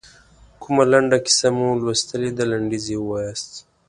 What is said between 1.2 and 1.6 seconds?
کیسه